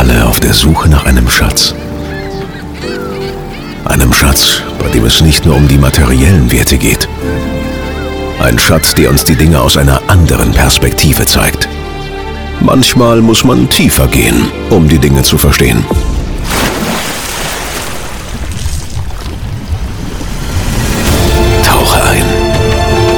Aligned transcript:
alle 0.00 0.26
auf 0.26 0.40
der 0.40 0.54
Suche 0.54 0.88
nach 0.88 1.04
einem 1.04 1.28
Schatz. 1.28 1.74
Einem 3.84 4.14
Schatz, 4.14 4.62
bei 4.78 4.88
dem 4.88 5.04
es 5.04 5.20
nicht 5.20 5.44
nur 5.44 5.54
um 5.54 5.68
die 5.68 5.76
materiellen 5.76 6.50
Werte 6.50 6.78
geht. 6.78 7.06
Ein 8.42 8.58
Schatz, 8.58 8.94
der 8.94 9.10
uns 9.10 9.24
die 9.24 9.34
Dinge 9.34 9.60
aus 9.60 9.76
einer 9.76 10.00
anderen 10.06 10.52
Perspektive 10.52 11.26
zeigt. 11.26 11.68
Manchmal 12.60 13.20
muss 13.20 13.44
man 13.44 13.68
tiefer 13.68 14.06
gehen, 14.06 14.50
um 14.70 14.88
die 14.88 14.98
Dinge 14.98 15.22
zu 15.22 15.36
verstehen. 15.36 15.84
Tauche 21.62 22.02
ein, 22.04 22.24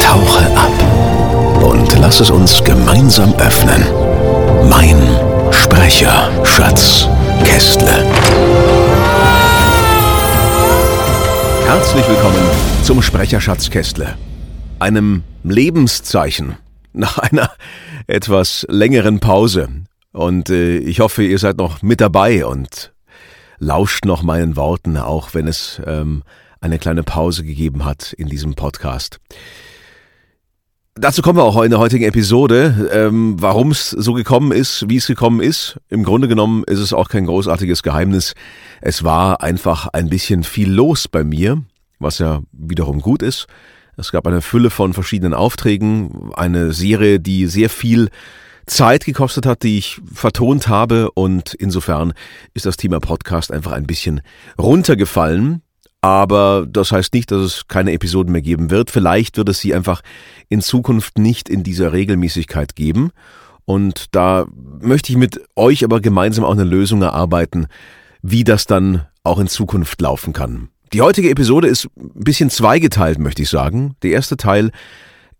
tauche 0.00 0.44
ab 0.56 1.62
und 1.62 1.96
lass 2.00 2.18
es 2.18 2.30
uns 2.30 2.64
gemeinsam 2.64 3.32
öffnen. 3.36 3.86
Mein 4.68 5.31
Sprecher, 5.72 6.44
Schatz, 6.44 7.08
Kästle. 7.44 8.04
Herzlich 11.64 12.06
willkommen 12.06 12.42
zum 12.82 13.00
Sprecherschatz 13.00 13.70
Kästle, 13.70 14.18
einem 14.80 15.24
Lebenszeichen 15.44 16.56
nach 16.92 17.16
einer 17.30 17.50
etwas 18.06 18.66
längeren 18.68 19.20
Pause. 19.20 19.70
Und 20.12 20.50
äh, 20.50 20.76
ich 20.76 21.00
hoffe, 21.00 21.22
ihr 21.22 21.38
seid 21.38 21.56
noch 21.56 21.80
mit 21.80 22.02
dabei 22.02 22.44
und 22.44 22.92
lauscht 23.58 24.04
noch 24.04 24.22
meinen 24.22 24.56
Worten, 24.56 24.98
auch 24.98 25.32
wenn 25.32 25.48
es 25.48 25.80
ähm, 25.86 26.22
eine 26.60 26.78
kleine 26.78 27.02
Pause 27.02 27.44
gegeben 27.44 27.86
hat 27.86 28.12
in 28.12 28.28
diesem 28.28 28.56
Podcast. 28.56 29.20
Dazu 30.94 31.22
kommen 31.22 31.38
wir 31.38 31.44
auch 31.44 31.62
in 31.62 31.70
der 31.70 31.78
heutigen 31.78 32.04
Episode. 32.04 32.90
Ähm, 32.92 33.40
Warum 33.40 33.70
es 33.70 33.90
so 33.90 34.12
gekommen 34.12 34.52
ist, 34.52 34.84
wie 34.90 34.98
es 34.98 35.06
gekommen 35.06 35.40
ist. 35.40 35.80
Im 35.88 36.04
Grunde 36.04 36.28
genommen 36.28 36.64
ist 36.64 36.80
es 36.80 36.92
auch 36.92 37.08
kein 37.08 37.24
großartiges 37.24 37.82
Geheimnis. 37.82 38.34
Es 38.82 39.02
war 39.02 39.40
einfach 39.40 39.88
ein 39.88 40.10
bisschen 40.10 40.44
viel 40.44 40.70
los 40.70 41.08
bei 41.08 41.24
mir, 41.24 41.62
was 41.98 42.18
ja 42.18 42.42
wiederum 42.52 43.00
gut 43.00 43.22
ist. 43.22 43.46
Es 43.96 44.12
gab 44.12 44.26
eine 44.26 44.42
Fülle 44.42 44.68
von 44.68 44.92
verschiedenen 44.92 45.32
Aufträgen, 45.32 46.30
eine 46.34 46.74
Serie, 46.74 47.20
die 47.20 47.46
sehr 47.46 47.70
viel 47.70 48.10
Zeit 48.66 49.06
gekostet 49.06 49.46
hat, 49.46 49.62
die 49.62 49.78
ich 49.78 49.98
vertont 50.12 50.68
habe 50.68 51.10
und 51.12 51.54
insofern 51.54 52.12
ist 52.52 52.66
das 52.66 52.76
Thema 52.76 53.00
Podcast 53.00 53.50
einfach 53.50 53.72
ein 53.72 53.86
bisschen 53.86 54.20
runtergefallen. 54.58 55.62
Aber 56.02 56.66
das 56.68 56.90
heißt 56.90 57.14
nicht, 57.14 57.30
dass 57.30 57.40
es 57.40 57.68
keine 57.68 57.92
Episoden 57.92 58.32
mehr 58.32 58.42
geben 58.42 58.70
wird. 58.70 58.90
Vielleicht 58.90 59.36
wird 59.36 59.48
es 59.48 59.60
sie 59.60 59.72
einfach 59.72 60.02
in 60.48 60.60
Zukunft 60.60 61.16
nicht 61.16 61.48
in 61.48 61.62
dieser 61.62 61.92
Regelmäßigkeit 61.92 62.74
geben. 62.74 63.12
Und 63.64 64.06
da 64.10 64.46
möchte 64.80 65.12
ich 65.12 65.16
mit 65.16 65.40
euch 65.54 65.84
aber 65.84 66.00
gemeinsam 66.00 66.44
auch 66.44 66.52
eine 66.52 66.64
Lösung 66.64 67.02
erarbeiten, 67.02 67.68
wie 68.20 68.42
das 68.42 68.66
dann 68.66 69.06
auch 69.22 69.38
in 69.38 69.46
Zukunft 69.46 70.00
laufen 70.00 70.32
kann. 70.32 70.68
Die 70.92 71.00
heutige 71.00 71.30
Episode 71.30 71.68
ist 71.68 71.88
ein 71.96 72.24
bisschen 72.24 72.50
zweigeteilt, 72.50 73.20
möchte 73.20 73.42
ich 73.42 73.48
sagen. 73.48 73.94
Der 74.02 74.10
erste 74.10 74.36
Teil 74.36 74.72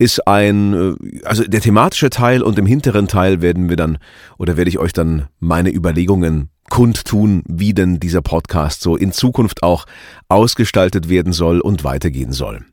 ist 0.02 0.26
ein, 0.26 0.96
äh, 1.00 1.24
also 1.24 1.44
der 1.44 1.60
thematische 1.60 2.10
Teil 2.10 2.42
und 2.42 2.58
im 2.58 2.66
hinteren 2.66 3.06
Teil 3.06 3.40
werden 3.40 3.68
wir 3.68 3.76
dann 3.76 3.98
oder 4.36 4.56
werde 4.56 4.68
ich 4.68 4.78
euch 4.78 4.92
dann 4.92 5.28
meine 5.38 5.72
Überlegungen 5.72 6.48
kundtun, 6.68 7.42
wie 7.46 7.72
denn 7.72 8.00
dieser 8.00 8.20
Podcast 8.20 8.82
so 8.82 8.96
in 8.96 9.12
Zukunft 9.12 9.62
auch 9.62 9.86
ausgestaltet 10.28 11.08
werden 11.08 11.32
soll 11.32 11.60
und 11.60 11.84
weitergehen 11.84 12.32
soll. 12.32 12.64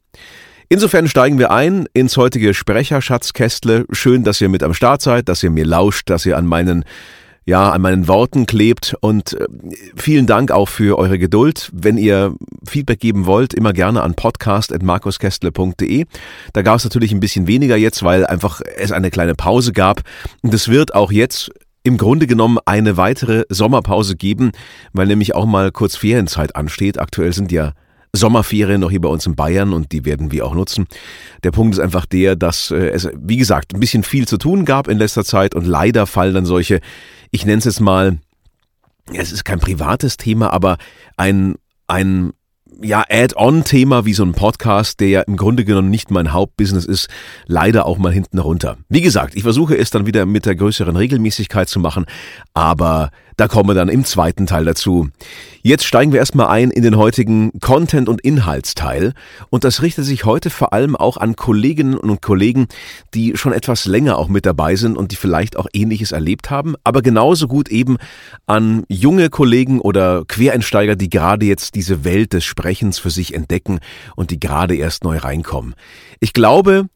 Insofern 0.69 1.07
steigen 1.07 1.37
wir 1.37 1.51
ein 1.51 1.87
ins 1.93 2.17
heutige 2.17 2.53
Sprecherschatzkästle. 2.53 3.85
Schön, 3.91 4.23
dass 4.23 4.41
ihr 4.41 4.49
mit 4.49 4.63
am 4.63 4.73
Start 4.73 5.01
seid, 5.01 5.29
dass 5.29 5.43
ihr 5.43 5.49
mir 5.51 5.65
lauscht, 5.65 6.09
dass 6.09 6.25
ihr 6.25 6.37
an 6.37 6.45
meinen 6.45 6.83
ja, 7.49 7.71
an 7.71 7.81
meinen 7.81 8.07
Worten 8.07 8.45
klebt 8.45 8.95
und 9.01 9.33
äh, 9.33 9.47
vielen 9.95 10.27
Dank 10.27 10.51
auch 10.51 10.69
für 10.69 10.99
eure 10.99 11.17
Geduld. 11.17 11.71
Wenn 11.73 11.97
ihr 11.97 12.35
Feedback 12.63 12.99
geben 12.99 13.25
wollt, 13.25 13.55
immer 13.55 13.73
gerne 13.73 14.03
an 14.03 14.13
podcast.markuskästle.de. 14.13 16.05
Da 16.53 16.61
gab 16.61 16.75
es 16.77 16.83
natürlich 16.83 17.11
ein 17.11 17.19
bisschen 17.19 17.47
weniger 17.47 17.75
jetzt, 17.75 18.03
weil 18.03 18.27
einfach 18.27 18.61
es 18.77 18.91
eine 18.91 19.09
kleine 19.09 19.33
Pause 19.33 19.73
gab. 19.73 20.03
Und 20.43 20.53
es 20.53 20.67
wird 20.67 20.93
auch 20.93 21.11
jetzt 21.11 21.49
im 21.81 21.97
Grunde 21.97 22.27
genommen 22.27 22.59
eine 22.65 22.97
weitere 22.97 23.45
Sommerpause 23.49 24.15
geben, 24.15 24.51
weil 24.93 25.07
nämlich 25.07 25.33
auch 25.33 25.47
mal 25.47 25.71
kurz 25.71 25.95
Ferienzeit 25.95 26.55
ansteht. 26.55 26.99
Aktuell 26.99 27.33
sind 27.33 27.51
ja 27.51 27.73
Sommerferien 28.13 28.81
noch 28.81 28.89
hier 28.89 29.01
bei 29.01 29.09
uns 29.09 29.25
in 29.25 29.35
Bayern 29.35 29.73
und 29.73 29.91
die 29.91 30.05
werden 30.05 30.31
wir 30.31 30.45
auch 30.45 30.55
nutzen. 30.55 30.87
Der 31.43 31.51
Punkt 31.51 31.75
ist 31.75 31.79
einfach 31.79 32.05
der, 32.05 32.35
dass 32.35 32.71
äh, 32.71 32.89
es, 32.89 33.09
wie 33.15 33.37
gesagt, 33.37 33.73
ein 33.73 33.79
bisschen 33.79 34.03
viel 34.03 34.27
zu 34.27 34.37
tun 34.37 34.65
gab 34.65 34.87
in 34.87 34.97
letzter 34.97 35.23
Zeit 35.23 35.55
und 35.55 35.65
leider 35.65 36.07
fallen 36.07 36.33
dann 36.33 36.45
solche, 36.45 36.79
ich 37.31 37.45
nenne 37.45 37.59
es 37.59 37.65
jetzt 37.65 37.81
mal, 37.81 38.17
es 39.13 39.31
ist 39.31 39.45
kein 39.45 39.59
privates 39.59 40.17
Thema, 40.17 40.51
aber 40.51 40.77
ein, 41.17 41.55
ein 41.87 42.31
ja, 42.81 43.03
Add-on-Thema 43.09 44.05
wie 44.05 44.13
so 44.13 44.23
ein 44.23 44.33
Podcast, 44.33 44.99
der 44.99 45.09
ja 45.09 45.21
im 45.21 45.37
Grunde 45.37 45.65
genommen 45.65 45.89
nicht 45.89 46.11
mein 46.11 46.31
Hauptbusiness 46.31 46.85
ist, 46.85 47.09
leider 47.45 47.85
auch 47.85 47.97
mal 47.97 48.13
hinten 48.13 48.39
runter. 48.39 48.77
Wie 48.89 49.01
gesagt, 49.01 49.35
ich 49.35 49.43
versuche 49.43 49.77
es 49.77 49.89
dann 49.89 50.05
wieder 50.05 50.25
mit 50.25 50.45
der 50.45 50.55
größeren 50.55 50.95
Regelmäßigkeit 50.95 51.67
zu 51.67 51.79
machen, 51.79 52.05
aber 52.53 53.09
da 53.39 53.47
kommen 53.47 53.69
wir 53.69 53.73
dann 53.73 53.87
im 53.87 54.03
zweiten 54.03 54.47
Teil 54.47 54.65
dazu. 54.65 55.09
Jetzt 55.61 55.85
steigen 55.85 56.11
wir 56.11 56.19
erstmal 56.19 56.47
ein 56.47 56.71
in 56.71 56.83
den 56.83 56.97
heutigen 56.97 57.57
Content- 57.61 58.09
und 58.09 58.19
Inhaltsteil. 58.19 59.13
Und 59.49 59.63
das 59.63 59.81
richtet 59.81 60.03
sich 60.03 60.25
heute 60.25 60.49
vor 60.49 60.73
allem 60.73 60.97
auch 60.97 61.15
an 61.15 61.37
Kolleginnen 61.37 61.95
und 61.95 62.21
Kollegen, 62.21 62.67
die 63.13 63.37
schon 63.37 63.53
etwas 63.53 63.85
länger 63.85 64.17
auch 64.17 64.27
mit 64.27 64.45
dabei 64.45 64.75
sind 64.75 64.97
und 64.97 65.11
die 65.11 65.15
vielleicht 65.15 65.55
auch 65.55 65.67
Ähnliches 65.71 66.11
erlebt 66.11 66.49
haben, 66.49 66.75
aber 66.83 67.01
genauso 67.01 67.47
gut 67.47 67.69
eben 67.69 67.97
an 68.45 68.83
junge 68.89 69.29
Kollegen 69.29 69.79
oder 69.79 70.25
Quereinsteiger, 70.27 70.97
die 70.97 71.09
gerade 71.09 71.45
jetzt 71.45 71.75
diese 71.75 72.03
Welt 72.03 72.33
des 72.33 72.43
Sprechens 72.43 72.99
für 72.99 73.09
sich 73.09 73.33
entdecken 73.33 73.79
und 74.17 74.31
die 74.31 74.39
gerade 74.39 74.75
erst 74.75 75.03
neu 75.05 75.17
reinkommen. 75.17 75.75
Ich 76.19 76.33
glaube, 76.33 76.87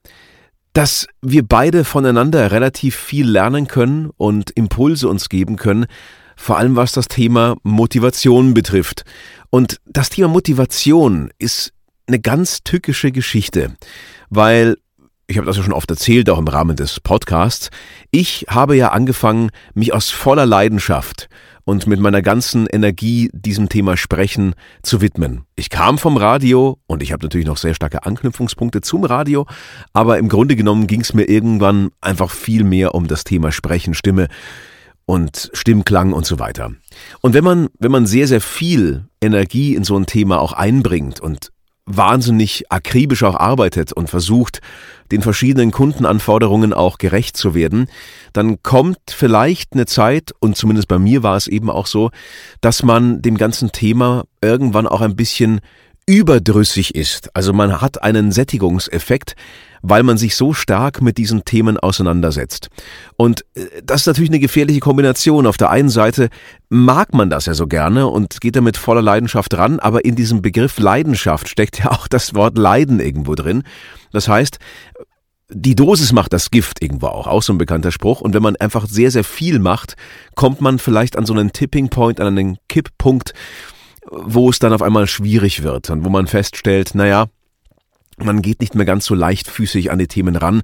dass 0.73 1.07
wir 1.21 1.47
beide 1.47 1.85
voneinander 1.85 2.51
relativ 2.51 2.95
viel 2.95 3.29
lernen 3.29 3.67
können 3.67 4.09
und 4.17 4.51
Impulse 4.51 5.07
uns 5.07 5.29
geben 5.29 5.55
können, 5.55 5.85
vor 6.35 6.57
allem 6.57 6.75
was 6.75 6.91
das 6.91 7.07
Thema 7.07 7.55
Motivation 7.63 8.53
betrifft. 8.53 9.03
Und 9.49 9.79
das 9.85 10.09
Thema 10.09 10.27
Motivation 10.27 11.31
ist 11.39 11.73
eine 12.07 12.19
ganz 12.19 12.63
tückische 12.63 13.11
Geschichte, 13.11 13.75
weil 14.29 14.77
ich 15.27 15.37
habe 15.37 15.47
das 15.47 15.57
ja 15.57 15.63
schon 15.63 15.73
oft 15.73 15.89
erzählt, 15.89 16.29
auch 16.29 16.37
im 16.37 16.47
Rahmen 16.47 16.75
des 16.75 16.99
Podcasts, 16.99 17.69
ich 18.11 18.45
habe 18.49 18.75
ja 18.75 18.89
angefangen, 18.89 19.51
mich 19.73 19.93
aus 19.93 20.09
voller 20.09 20.45
Leidenschaft 20.45 21.29
und 21.65 21.87
mit 21.87 21.99
meiner 21.99 22.21
ganzen 22.21 22.67
Energie 22.67 23.29
diesem 23.33 23.69
Thema 23.69 23.95
Sprechen 23.95 24.53
zu 24.81 25.01
widmen. 25.01 25.43
Ich 25.55 25.69
kam 25.69 25.97
vom 25.97 26.17
Radio 26.17 26.77
und 26.87 27.01
ich 27.01 27.13
habe 27.13 27.23
natürlich 27.23 27.47
noch 27.47 27.57
sehr 27.57 27.73
starke 27.73 28.05
Anknüpfungspunkte 28.05 28.81
zum 28.81 29.05
Radio, 29.05 29.47
aber 29.93 30.17
im 30.17 30.27
Grunde 30.27 30.55
genommen 30.55 30.87
ging 30.87 31.01
es 31.01 31.13
mir 31.13 31.23
irgendwann 31.23 31.91
einfach 32.01 32.29
viel 32.29 32.63
mehr 32.63 32.93
um 32.93 33.07
das 33.07 33.23
Thema 33.23 33.51
Sprechen, 33.51 33.93
Stimme 33.93 34.27
und 35.05 35.49
Stimmklang 35.53 36.13
und 36.13 36.25
so 36.25 36.39
weiter. 36.39 36.71
Und 37.21 37.33
wenn 37.33 37.43
man, 37.43 37.69
wenn 37.79 37.91
man 37.91 38.05
sehr, 38.05 38.27
sehr 38.27 38.41
viel 38.41 39.05
Energie 39.21 39.75
in 39.75 39.83
so 39.83 39.97
ein 39.97 40.05
Thema 40.05 40.39
auch 40.39 40.53
einbringt 40.53 41.19
und 41.19 41.51
wahnsinnig 41.85 42.71
akribisch 42.71 43.23
auch 43.23 43.35
arbeitet 43.35 43.91
und 43.91 44.09
versucht, 44.09 44.61
den 45.11 45.21
verschiedenen 45.21 45.71
Kundenanforderungen 45.71 46.73
auch 46.73 46.97
gerecht 46.97 47.35
zu 47.35 47.53
werden, 47.53 47.87
dann 48.31 48.63
kommt 48.63 48.99
vielleicht 49.09 49.73
eine 49.73 49.85
Zeit, 49.85 50.31
und 50.39 50.55
zumindest 50.55 50.87
bei 50.87 50.97
mir 50.97 51.23
war 51.23 51.35
es 51.35 51.47
eben 51.47 51.69
auch 51.69 51.87
so, 51.87 52.09
dass 52.61 52.83
man 52.83 53.21
dem 53.21 53.37
ganzen 53.37 53.71
Thema 53.71 54.23
irgendwann 54.41 54.87
auch 54.87 55.01
ein 55.01 55.15
bisschen 55.15 55.59
überdrüssig 56.05 56.95
ist. 56.95 57.35
Also 57.35 57.53
man 57.53 57.81
hat 57.81 58.03
einen 58.03 58.31
Sättigungseffekt, 58.31 59.35
weil 59.81 60.03
man 60.03 60.17
sich 60.17 60.35
so 60.35 60.53
stark 60.53 61.01
mit 61.01 61.17
diesen 61.17 61.45
Themen 61.45 61.77
auseinandersetzt. 61.77 62.69
Und 63.17 63.45
äh, 63.55 63.81
das 63.83 64.01
ist 64.01 64.07
natürlich 64.07 64.29
eine 64.29 64.39
gefährliche 64.39 64.79
Kombination. 64.79 65.45
Auf 65.45 65.57
der 65.57 65.69
einen 65.69 65.89
Seite 65.89 66.29
mag 66.69 67.13
man 67.13 67.29
das 67.29 67.45
ja 67.45 67.53
so 67.53 67.67
gerne 67.67 68.07
und 68.07 68.41
geht 68.41 68.55
damit 68.55 68.77
voller 68.77 69.01
Leidenschaft 69.01 69.53
ran, 69.55 69.79
aber 69.79 70.05
in 70.05 70.15
diesem 70.15 70.41
Begriff 70.41 70.79
Leidenschaft 70.79 71.49
steckt 71.49 71.79
ja 71.79 71.91
auch 71.91 72.07
das 72.07 72.33
Wort 72.33 72.57
Leiden 72.57 72.99
irgendwo 72.99 73.35
drin. 73.35 73.63
Das 74.11 74.27
heißt, 74.27 74.59
die 75.49 75.75
Dosis 75.75 76.13
macht 76.13 76.33
das 76.33 76.49
Gift 76.49 76.81
irgendwo 76.81 77.07
auch, 77.07 77.27
auch 77.27 77.43
so 77.43 77.53
ein 77.53 77.57
bekannter 77.57 77.91
Spruch. 77.91 78.21
Und 78.21 78.33
wenn 78.33 78.41
man 78.41 78.55
einfach 78.55 78.87
sehr, 78.87 79.11
sehr 79.11 79.23
viel 79.23 79.59
macht, 79.59 79.95
kommt 80.35 80.61
man 80.61 80.79
vielleicht 80.79 81.17
an 81.17 81.25
so 81.25 81.33
einen 81.33 81.51
Tipping 81.51 81.89
Point, 81.89 82.19
an 82.19 82.27
einen 82.27 82.57
Kipppunkt, 82.69 83.33
wo 84.15 84.49
es 84.49 84.59
dann 84.59 84.73
auf 84.73 84.81
einmal 84.81 85.07
schwierig 85.07 85.63
wird 85.63 85.89
und 85.89 86.03
wo 86.05 86.09
man 86.09 86.27
feststellt, 86.27 86.95
naja, 86.95 87.27
man 88.17 88.41
geht 88.41 88.61
nicht 88.61 88.75
mehr 88.75 88.85
ganz 88.85 89.05
so 89.05 89.15
leichtfüßig 89.15 89.91
an 89.91 89.99
die 89.99 90.07
Themen 90.07 90.35
ran 90.35 90.61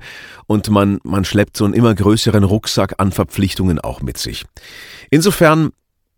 und 0.48 0.70
man, 0.70 1.00
man 1.04 1.26
schleppt 1.26 1.58
so 1.58 1.66
einen 1.66 1.74
immer 1.74 1.96
größeren 1.96 2.44
Rucksack 2.44 2.96
an 2.98 3.12
Verpflichtungen 3.12 3.80
auch 3.80 4.02
mit 4.02 4.18
sich. 4.18 4.46
Insofern 5.10 5.72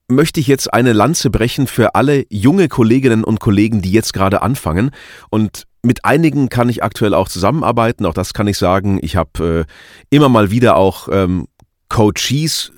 möchte 0.07 0.39
ich 0.41 0.47
jetzt 0.47 0.73
eine 0.73 0.93
Lanze 0.93 1.29
brechen 1.29 1.67
für 1.67 1.95
alle 1.95 2.25
junge 2.29 2.67
Kolleginnen 2.67 3.23
und 3.23 3.39
Kollegen, 3.39 3.81
die 3.81 3.91
jetzt 3.91 4.13
gerade 4.13 4.41
anfangen 4.41 4.91
und 5.29 5.67
mit 5.83 6.05
einigen 6.05 6.49
kann 6.49 6.69
ich 6.69 6.83
aktuell 6.83 7.13
auch 7.13 7.27
zusammenarbeiten, 7.27 8.05
auch 8.05 8.13
das 8.13 8.33
kann 8.33 8.47
ich 8.47 8.57
sagen. 8.57 8.99
Ich 9.01 9.15
habe 9.15 9.65
äh, 9.67 10.15
immer 10.15 10.29
mal 10.29 10.51
wieder 10.51 10.75
auch 10.75 11.07
ähm, 11.11 11.47
Coaches 11.89 12.71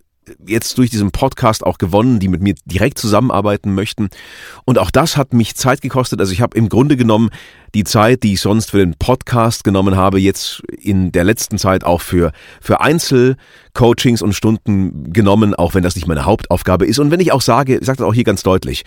jetzt 0.45 0.77
durch 0.77 0.89
diesen 0.89 1.11
Podcast 1.11 1.65
auch 1.65 1.77
gewonnen, 1.77 2.19
die 2.19 2.27
mit 2.27 2.41
mir 2.41 2.55
direkt 2.65 2.97
zusammenarbeiten 2.97 3.73
möchten. 3.73 4.09
Und 4.65 4.77
auch 4.77 4.91
das 4.91 5.17
hat 5.17 5.33
mich 5.33 5.55
Zeit 5.55 5.81
gekostet. 5.81 6.19
Also 6.19 6.31
ich 6.31 6.41
habe 6.41 6.57
im 6.57 6.69
Grunde 6.69 6.97
genommen 6.97 7.29
die 7.75 7.83
Zeit, 7.83 8.23
die 8.23 8.33
ich 8.33 8.41
sonst 8.41 8.71
für 8.71 8.77
den 8.77 8.95
Podcast 8.95 9.63
genommen 9.63 9.95
habe, 9.95 10.19
jetzt 10.19 10.61
in 10.69 11.11
der 11.11 11.23
letzten 11.23 11.57
Zeit 11.57 11.83
auch 11.83 12.01
für, 12.01 12.31
für 12.61 12.81
Einzelcoachings 12.81 14.21
und 14.21 14.33
Stunden 14.33 15.11
genommen, 15.11 15.55
auch 15.55 15.73
wenn 15.73 15.83
das 15.83 15.95
nicht 15.95 16.07
meine 16.07 16.25
Hauptaufgabe 16.25 16.85
ist. 16.85 16.99
Und 16.99 17.11
wenn 17.11 17.19
ich 17.19 17.31
auch 17.31 17.41
sage, 17.41 17.77
ich 17.77 17.85
sage 17.85 17.97
das 17.97 18.07
auch 18.07 18.13
hier 18.13 18.23
ganz 18.23 18.43
deutlich, 18.43 18.83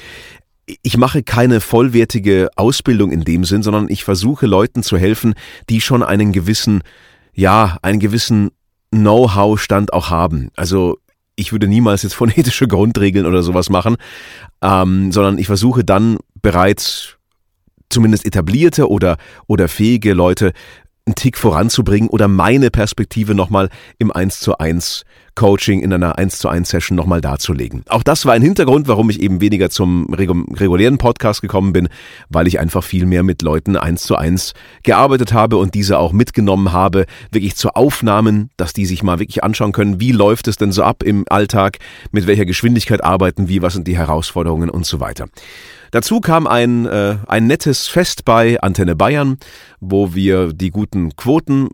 ich 0.83 0.97
mache 0.97 1.23
keine 1.23 1.61
vollwertige 1.61 2.49
Ausbildung 2.57 3.13
in 3.13 3.23
dem 3.23 3.45
Sinn, 3.45 3.63
sondern 3.63 3.89
ich 3.89 4.05
versuche 4.05 4.47
Leuten 4.47 4.83
zu 4.83 4.99
helfen, 4.99 5.35
die 5.69 5.81
schon 5.81 6.03
einen 6.03 6.33
gewissen, 6.33 6.83
ja, 7.35 7.79
einen 7.83 8.01
gewissen 8.01 8.51
Know-how-Stand 8.91 9.93
auch 9.93 10.11
haben. 10.11 10.51
Also 10.57 10.99
ich 11.37 11.53
würde 11.53 11.69
niemals 11.69 12.03
jetzt 12.03 12.15
phonetische 12.17 12.67
Grundregeln 12.67 13.27
oder 13.27 13.43
sowas 13.43 13.71
machen, 13.71 13.97
ähm, 14.63 15.13
sondern 15.13 15.39
ich 15.39 15.47
versuche 15.47 15.85
dann 15.85 16.19
bereits 16.43 17.17
zumindest 17.89 18.27
etablierte 18.27 18.91
oder, 18.91 19.17
oder 19.47 19.69
fähige 19.69 20.13
Leute 20.13 20.53
einen 21.07 21.15
Tick 21.15 21.39
voranzubringen 21.39 22.09
oder 22.09 22.27
meine 22.27 22.71
Perspektive 22.71 23.35
nochmal 23.35 23.71
im 23.99 24.11
1 24.11 24.41
zu 24.41 24.59
1 24.59 25.05
Coaching 25.37 25.81
in 25.81 25.93
einer 25.93 26.19
1 26.19 26.39
zu 26.39 26.49
1 26.49 26.69
Session 26.69 26.97
nochmal 26.97 27.21
darzulegen. 27.21 27.85
Auch 27.89 28.03
das 28.03 28.27
war 28.27 28.33
ein 28.33 28.43
Hintergrund, 28.43 28.89
warum 28.89 29.09
ich 29.11 29.21
eben 29.21 29.41
weniger 29.41 29.71
zum 29.71 30.13
regulären 30.13 30.99
Podcast 30.99 31.43
gekommen 31.43 31.73
bin, 31.73 31.89
weil 32.29 32.49
ich 32.49 32.59
einfach 32.59 32.83
viel 32.83 33.07
mehr 33.07 33.23
mit 33.23 33.43
Leuten 33.43 33.77
1 33.77 34.03
zu 34.03 34.17
1 34.17 34.55
gearbeitet 34.83 35.33
habe 35.33 35.59
und 35.59 35.75
diese 35.75 35.99
auch 35.99 36.13
mitgenommen 36.13 36.73
habe, 36.73 37.07
wirklich 37.31 37.55
zu 37.55 37.69
Aufnahmen, 37.71 38.51
dass 38.57 38.73
die 38.73 38.87
sich 38.87 39.05
mal 39.05 39.21
wirklich 39.21 39.45
anschauen 39.45 39.73
können, 39.73 40.01
wie 40.01 40.11
läuft 40.11 40.49
es 40.49 40.57
denn 40.57 40.73
so 40.73 40.83
ab 40.83 41.05
im 41.05 41.25
Alltag, 41.29 41.79
mit 42.11 42.27
welcher 42.27 42.47
Geschwindigkeit 42.47 43.05
arbeiten 43.05 43.47
wir, 43.47 43.63
was 43.63 43.75
sind 43.75 43.87
die 43.87 43.97
Herausforderungen 43.97 44.71
und 44.71 44.87
so 44.87 44.99
weiter. 44.99 45.27
Dazu 45.91 46.21
kam 46.21 46.47
ein, 46.47 46.87
äh, 46.87 47.17
ein 47.27 47.47
nettes 47.47 47.89
Fest 47.89 48.25
bei 48.25 48.61
Antenne 48.61 48.97
Bayern, 48.97 49.39
wo 49.81 50.15
wir 50.15 50.53
die 50.53 50.71
guten 50.71 51.15
Quoten 51.17 51.69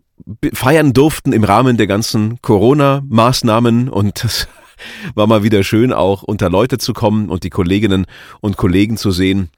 feiern 0.53 0.93
durften 0.93 1.33
im 1.33 1.43
Rahmen 1.43 1.77
der 1.77 1.87
ganzen 1.87 2.41
Corona-Maßnahmen 2.41 3.89
und 3.89 4.23
das 4.23 4.47
war 5.15 5.27
mal 5.27 5.43
wieder 5.43 5.63
schön, 5.63 5.91
auch 5.91 6.23
unter 6.23 6.49
Leute 6.49 6.77
zu 6.77 6.93
kommen 6.93 7.29
und 7.29 7.43
die 7.43 7.49
Kolleginnen 7.49 8.05
und 8.41 8.57
Kollegen 8.57 8.97
zu 8.97 9.11
sehen. 9.11 9.49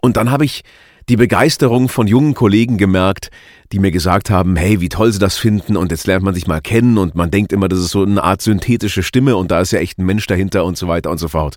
Und 0.00 0.16
dann 0.16 0.30
habe 0.30 0.44
ich 0.44 0.62
die 1.08 1.16
Begeisterung 1.16 1.88
von 1.88 2.06
jungen 2.06 2.34
Kollegen 2.34 2.78
gemerkt, 2.78 3.30
die 3.72 3.78
mir 3.78 3.90
gesagt 3.90 4.30
haben, 4.30 4.56
hey, 4.56 4.80
wie 4.80 4.88
toll 4.88 5.12
sie 5.12 5.18
das 5.18 5.36
finden 5.36 5.76
und 5.76 5.90
jetzt 5.90 6.06
lernt 6.06 6.24
man 6.24 6.34
sich 6.34 6.46
mal 6.46 6.60
kennen 6.60 6.98
und 6.98 7.14
man 7.14 7.30
denkt 7.30 7.52
immer, 7.52 7.68
das 7.68 7.80
ist 7.80 7.90
so 7.90 8.02
eine 8.02 8.22
Art 8.22 8.40
synthetische 8.40 9.02
Stimme 9.02 9.36
und 9.36 9.50
da 9.50 9.60
ist 9.60 9.72
ja 9.72 9.80
echt 9.80 9.98
ein 9.98 10.06
Mensch 10.06 10.26
dahinter 10.26 10.64
und 10.64 10.76
so 10.76 10.88
weiter 10.88 11.10
und 11.10 11.18
so 11.18 11.28
fort. 11.28 11.56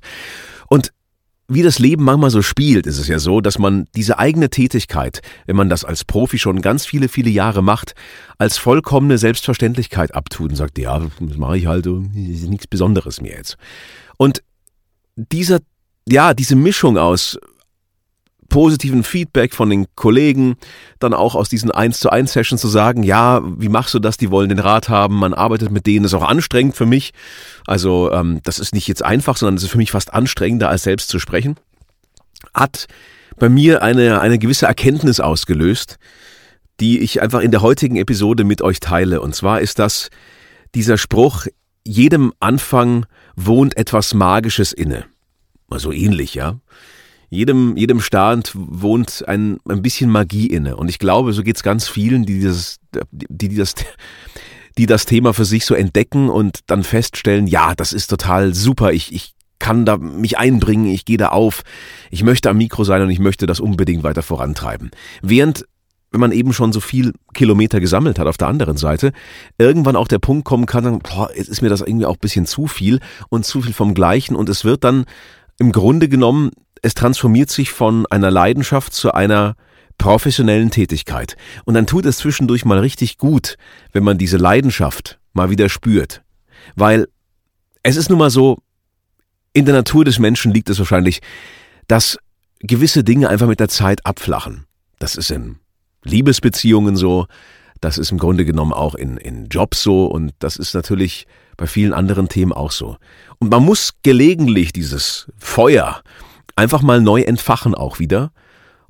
Wie 1.48 1.62
das 1.62 1.78
Leben 1.78 2.04
manchmal 2.04 2.32
so 2.32 2.42
spielt, 2.42 2.88
ist 2.88 2.98
es 2.98 3.08
ja 3.08 3.20
so, 3.20 3.40
dass 3.40 3.60
man 3.60 3.88
diese 3.96 4.18
eigene 4.18 4.50
Tätigkeit, 4.50 5.22
wenn 5.46 5.56
man 5.56 5.70
das 5.70 5.86
als 5.86 6.04
Profi 6.04 6.40
schon 6.40 6.62
ganz 6.62 6.88
viele, 6.88 7.08
viele 7.08 7.30
Jahre 7.30 7.62
macht, 7.62 7.94
als 8.40 8.58
vollkommene 8.58 9.20
Selbstverständlichkeit 9.20 10.16
abtut 10.16 10.50
und 10.50 10.56
sagt, 10.56 10.80
ja, 10.80 11.00
das 11.00 11.38
mache 11.38 11.58
ich 11.58 11.68
halt, 11.68 11.86
nichts 11.86 12.66
Besonderes 12.66 13.22
mir 13.22 13.34
jetzt. 13.34 13.58
Und 14.18 14.42
dieser, 15.16 15.60
ja, 16.08 16.34
diese 16.34 16.56
Mischung 16.56 16.98
aus 16.98 17.38
positiven 18.50 19.04
Feedback 19.04 19.54
von 19.54 19.70
den 19.70 19.88
Kollegen, 19.96 20.56
dann 21.00 21.14
auch 21.14 21.36
aus 21.36 21.50
diesen 21.50 21.72
1 21.72 22.00
zu 22.00 22.10
1 22.10 22.32
Sessions 22.32 22.62
zu 22.62 22.68
sagen, 22.68 23.04
ja, 23.04 23.42
wie 23.58 23.70
machst 23.70 23.94
du 23.94 24.00
das? 24.00 24.18
Die 24.18 24.32
wollen 24.32 24.50
den 24.50 24.60
Rat 24.60 24.90
haben, 24.90 25.16
man 25.16 25.34
arbeitet 25.34 25.72
mit 25.72 25.86
denen, 25.86 26.06
ist 26.06 26.14
auch 26.14 26.28
anstrengend 26.28 26.76
für 26.76 26.86
mich. 26.86 27.14
Also 27.66 28.12
ähm, 28.12 28.42
das 28.44 28.60
ist 28.60 28.74
nicht 28.74 28.88
jetzt 28.88 29.04
einfach, 29.04 29.38
sondern 29.38 29.56
es 29.56 29.64
ist 29.64 29.72
für 29.72 29.78
mich 29.78 29.92
fast 29.92 30.14
anstrengender, 30.14 30.70
als 30.70 30.84
selbst 30.84 31.10
zu 31.10 31.20
sprechen. 31.20 31.56
Hat 32.54 32.88
bei 33.38 33.50
mir 33.50 33.82
eine, 33.82 34.22
eine 34.22 34.40
gewisse 34.40 34.68
Erkenntnis 34.68 35.20
ausgelöst, 35.20 35.98
die 36.80 37.00
ich 37.00 37.22
einfach 37.22 37.42
in 37.42 37.52
der 37.52 37.62
heutigen 37.62 37.96
Episode 37.96 38.44
mit 38.44 38.62
euch 38.62 38.80
teile. 38.80 39.22
Und 39.22 39.36
zwar 39.36 39.62
ist 39.62 39.80
das 39.80 40.10
dieser 40.76 40.98
Spruch, 40.98 41.48
jedem 41.86 42.34
Anfang 42.40 43.06
wohnt 43.36 43.78
etwas 43.78 44.14
Magisches 44.14 44.72
inne. 44.72 45.06
So 45.70 45.92
ähnlich, 45.92 46.36
ja 46.36 46.60
jedem, 47.30 47.76
jedem 47.78 48.02
Staat 48.02 48.52
wohnt 48.54 49.24
ein, 49.28 49.58
ein 49.68 49.82
bisschen 49.82 50.10
Magie 50.10 50.48
inne. 50.48 50.76
Und 50.76 50.90
ich 50.90 51.00
glaube, 51.00 51.34
so 51.34 51.44
geht 51.44 51.58
es 51.58 51.64
ganz 51.64 51.88
vielen, 51.88 52.26
die 52.26 52.40
dieses, 52.40 52.78
die, 53.12 53.50
die 53.50 53.56
das, 53.56 53.76
die 54.78 54.86
das 54.86 55.06
Thema 55.06 55.34
für 55.34 55.46
sich 55.46 55.66
so 55.66 55.74
entdecken 55.76 56.30
und 56.30 56.60
dann 56.68 56.84
feststellen, 56.84 57.48
ja, 57.48 57.76
das 57.76 57.94
ist 57.94 58.08
total 58.08 58.54
super, 58.54 58.92
ich, 58.94 59.14
ich 59.14 59.34
kann 59.60 59.86
da 59.86 59.98
mich 59.98 60.38
einbringen, 60.38 60.88
ich 60.88 61.06
gehe 61.06 61.18
da 61.18 61.30
auf, 61.30 61.64
ich 62.12 62.24
möchte 62.24 62.50
am 62.50 62.58
Mikro 62.58 62.84
sein 62.84 63.02
und 63.02 63.10
ich 63.10 63.20
möchte 63.20 63.46
das 63.46 63.60
unbedingt 63.60 64.04
weiter 64.04 64.22
vorantreiben. 64.22 64.92
Während 65.22 65.66
wenn 66.16 66.22
man 66.22 66.32
eben 66.32 66.54
schon 66.54 66.72
so 66.72 66.80
viel 66.80 67.12
Kilometer 67.34 67.82
gesammelt 67.82 68.20
hat 68.20 68.28
auf 68.28 68.38
der 68.38 68.48
anderen 68.48 68.78
Seite, 68.78 69.12
irgendwann 69.58 69.98
auch 69.98 70.08
der 70.08 70.20
Punkt 70.20 70.46
kommen 70.46 70.66
kann, 70.66 71.00
boah, 71.00 71.30
jetzt 71.36 71.50
ist 71.50 71.62
mir 71.62 71.68
das 71.68 71.82
irgendwie 71.82 72.06
auch 72.06 72.14
ein 72.14 72.22
bisschen 72.22 72.46
zu 72.46 72.68
viel 72.68 73.02
und 73.28 73.46
zu 73.46 73.62
viel 73.62 73.74
vom 73.74 73.94
Gleichen 73.94 74.38
und 74.38 74.48
es 74.48 74.64
wird 74.64 74.86
dann 74.86 75.04
im 75.60 75.74
Grunde 75.74 76.08
genommen 76.08 76.52
es 76.82 76.94
transformiert 76.94 77.50
sich 77.50 77.72
von 77.72 78.06
einer 78.08 78.32
Leidenschaft 78.32 78.94
zu 78.94 79.14
einer 79.14 79.56
professionellen 79.98 80.72
Tätigkeit. 80.72 81.38
Und 81.64 81.74
dann 81.74 81.88
tut 81.88 82.06
es 82.06 82.18
zwischendurch 82.18 82.66
mal 82.66 82.80
richtig 82.80 83.18
gut, 83.18 83.58
wenn 83.92 84.04
man 84.04 84.18
diese 84.18 84.38
Leidenschaft 84.38 85.20
mal 85.34 85.50
wieder 85.50 85.70
spürt. 85.70 86.22
Weil 86.76 87.08
es 87.84 87.96
ist 87.96 88.10
nun 88.10 88.20
mal 88.20 88.30
so, 88.30 88.58
in 89.54 89.66
der 89.66 89.76
Natur 89.76 90.04
des 90.04 90.20
Menschen 90.20 90.54
liegt 90.54 90.70
es 90.70 90.80
wahrscheinlich, 90.80 91.22
dass 91.88 92.18
gewisse 92.60 93.04
Dinge 93.04 93.30
einfach 93.30 93.48
mit 93.48 93.60
der 93.60 93.70
Zeit 93.70 94.06
abflachen. 94.06 94.66
Das 95.00 95.16
ist 95.16 95.32
in 95.32 95.58
Liebesbeziehungen 96.04 96.96
so, 96.96 97.28
das 97.82 97.98
ist 97.98 98.12
im 98.12 98.18
Grunde 98.18 98.46
genommen 98.46 98.74
auch 98.74 98.96
in, 98.96 99.18
in 99.18 99.48
Jobs 99.48 99.84
so 99.84 100.06
und 100.06 100.34
das 100.40 100.58
ist 100.58 100.74
natürlich 100.74 101.28
bei 101.58 101.68
vielen 101.68 101.94
anderen 101.94 102.28
Themen 102.30 102.54
auch 102.54 102.72
so. 102.72 102.98
Und 103.40 103.50
man 103.50 103.64
muss 103.64 103.94
gelegentlich 104.04 104.74
dieses 104.74 105.28
Feuer, 105.38 106.02
einfach 106.56 106.82
mal 106.82 107.02
neu 107.02 107.22
entfachen 107.22 107.76
auch 107.76 108.00
wieder 108.00 108.32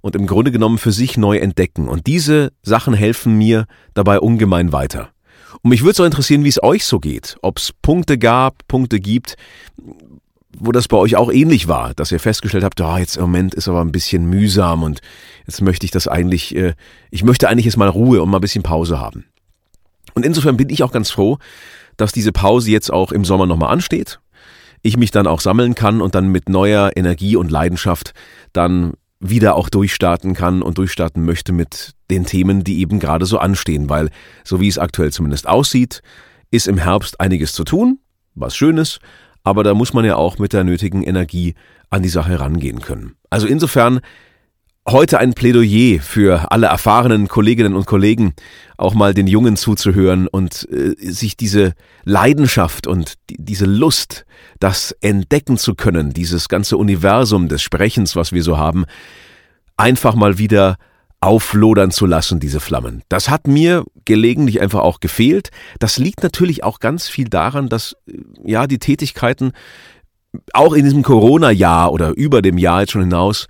und 0.01 0.15
im 0.15 0.27
Grunde 0.27 0.51
genommen 0.51 0.77
für 0.77 0.91
sich 0.91 1.17
neu 1.17 1.37
entdecken. 1.37 1.87
Und 1.87 2.07
diese 2.07 2.51
Sachen 2.61 2.93
helfen 2.93 3.37
mir 3.37 3.65
dabei 3.93 4.19
ungemein 4.19 4.71
weiter. 4.71 5.09
Und 5.63 5.69
mich 5.69 5.83
würde 5.83 5.95
so 5.95 6.05
interessieren, 6.05 6.43
wie 6.43 6.49
es 6.49 6.61
euch 6.61 6.85
so 6.85 6.99
geht. 6.99 7.37
Ob 7.41 7.57
es 7.57 7.71
Punkte 7.81 8.17
gab, 8.17 8.67
Punkte 8.67 8.99
gibt, 8.99 9.35
wo 10.57 10.71
das 10.71 10.87
bei 10.87 10.97
euch 10.97 11.15
auch 11.15 11.31
ähnlich 11.31 11.67
war, 11.67 11.93
dass 11.95 12.11
ihr 12.11 12.19
festgestellt 12.19 12.63
habt, 12.63 12.79
oh, 12.81 12.97
jetzt 12.97 13.17
im 13.17 13.23
Moment 13.23 13.53
ist 13.55 13.67
aber 13.67 13.81
ein 13.81 13.91
bisschen 13.91 14.25
mühsam 14.25 14.83
und 14.83 15.01
jetzt 15.47 15.61
möchte 15.61 15.85
ich 15.85 15.91
das 15.91 16.07
eigentlich, 16.07 16.55
äh, 16.55 16.75
ich 17.11 17.23
möchte 17.23 17.49
eigentlich 17.49 17.65
jetzt 17.65 17.77
mal 17.77 17.89
Ruhe 17.89 18.21
und 18.21 18.29
mal 18.29 18.37
ein 18.37 18.41
bisschen 18.41 18.63
Pause 18.63 18.99
haben. 18.99 19.25
Und 20.13 20.25
insofern 20.25 20.55
bin 20.55 20.69
ich 20.69 20.83
auch 20.83 20.91
ganz 20.91 21.09
froh, 21.09 21.39
dass 21.97 22.11
diese 22.11 22.31
Pause 22.31 22.71
jetzt 22.71 22.91
auch 22.91 23.11
im 23.11 23.25
Sommer 23.25 23.45
nochmal 23.47 23.71
ansteht 23.71 24.19
ich 24.85 24.97
mich 24.97 25.09
dann 25.09 25.25
auch 25.25 25.41
sammeln 25.41 25.73
kann 25.73 25.99
und 25.99 26.13
dann 26.13 26.27
mit 26.27 26.47
neuer 26.47 26.91
Energie 26.95 27.35
und 27.35 27.49
Leidenschaft 27.49 28.13
dann 28.53 28.93
wieder 29.19 29.55
auch 29.55 29.69
durchstarten 29.69 30.35
kann 30.35 30.61
und 30.61 30.77
durchstarten 30.77 31.25
möchte 31.25 31.53
mit 31.53 31.95
den 32.11 32.25
Themen, 32.25 32.63
die 32.63 32.79
eben 32.79 32.99
gerade 32.99 33.25
so 33.25 33.39
anstehen, 33.39 33.89
weil 33.89 34.11
so 34.43 34.59
wie 34.59 34.67
es 34.67 34.77
aktuell 34.77 35.11
zumindest 35.11 35.47
aussieht, 35.47 36.03
ist 36.51 36.67
im 36.67 36.77
Herbst 36.77 37.19
einiges 37.19 37.53
zu 37.53 37.63
tun, 37.63 37.97
was 38.35 38.55
Schönes, 38.55 38.99
aber 39.43 39.63
da 39.63 39.73
muss 39.73 39.93
man 39.93 40.05
ja 40.05 40.17
auch 40.17 40.37
mit 40.37 40.53
der 40.53 40.63
nötigen 40.63 41.01
Energie 41.01 41.55
an 41.89 42.03
die 42.03 42.09
Sache 42.09 42.39
rangehen 42.39 42.81
können. 42.81 43.15
Also 43.31 43.47
insofern 43.47 44.01
Heute 44.87 45.17
ein 45.17 45.33
Plädoyer 45.33 45.99
für 45.99 46.51
alle 46.51 46.67
erfahrenen 46.67 47.27
Kolleginnen 47.27 47.75
und 47.75 47.87
Kollegen, 47.87 48.35
auch 48.77 48.93
mal 48.93 49.15
den 49.15 49.25
Jungen 49.25 49.57
zuzuhören 49.57 50.27
und 50.27 50.67
äh, 50.69 50.93
sich 50.99 51.35
diese 51.35 51.73
Leidenschaft 52.03 52.85
und 52.85 53.15
die, 53.31 53.37
diese 53.39 53.65
Lust, 53.65 54.27
das 54.59 54.91
entdecken 55.01 55.57
zu 55.57 55.73
können, 55.73 56.13
dieses 56.13 56.49
ganze 56.49 56.77
Universum 56.77 57.47
des 57.47 57.63
Sprechens, 57.63 58.15
was 58.15 58.31
wir 58.31 58.43
so 58.43 58.59
haben, 58.59 58.85
einfach 59.75 60.13
mal 60.13 60.37
wieder 60.37 60.75
auflodern 61.19 61.89
zu 61.89 62.05
lassen, 62.05 62.39
diese 62.39 62.59
Flammen. 62.59 63.01
Das 63.09 63.27
hat 63.27 63.47
mir 63.47 63.85
gelegentlich 64.05 64.61
einfach 64.61 64.81
auch 64.81 64.99
gefehlt. 64.99 65.49
Das 65.79 65.97
liegt 65.97 66.21
natürlich 66.21 66.63
auch 66.63 66.79
ganz 66.79 67.07
viel 67.07 67.27
daran, 67.27 67.69
dass 67.69 67.95
äh, 68.07 68.19
ja 68.43 68.67
die 68.67 68.77
Tätigkeiten 68.77 69.53
auch 70.53 70.73
in 70.73 70.83
diesem 70.83 71.01
Corona-Jahr 71.01 71.91
oder 71.91 72.15
über 72.15 72.43
dem 72.43 72.59
Jahr 72.59 72.81
jetzt 72.81 72.91
schon 72.91 73.01
hinaus 73.01 73.47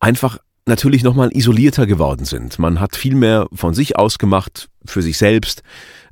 einfach 0.00 0.38
natürlich 0.66 1.02
nochmal 1.02 1.30
isolierter 1.32 1.86
geworden 1.86 2.24
sind. 2.24 2.58
Man 2.58 2.80
hat 2.80 2.96
viel 2.96 3.14
mehr 3.14 3.46
von 3.52 3.74
sich 3.74 3.96
ausgemacht, 3.96 4.68
für 4.86 5.02
sich 5.02 5.18
selbst. 5.18 5.62